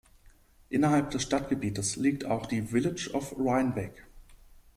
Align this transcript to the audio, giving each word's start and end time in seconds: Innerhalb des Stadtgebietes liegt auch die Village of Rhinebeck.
Innerhalb 0.69 1.11
des 1.11 1.21
Stadtgebietes 1.21 1.95
liegt 1.95 2.25
auch 2.25 2.47
die 2.47 2.63
Village 2.63 3.11
of 3.13 3.37
Rhinebeck. 3.37 4.07